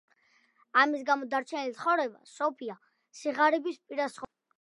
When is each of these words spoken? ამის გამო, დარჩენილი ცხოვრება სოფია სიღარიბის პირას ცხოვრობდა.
ამის 0.83 1.01
გამო, 1.09 1.27
დარჩენილი 1.33 1.75
ცხოვრება 1.75 2.23
სოფია 2.31 2.79
სიღარიბის 3.21 3.79
პირას 3.85 4.17
ცხოვრობდა. 4.19 4.43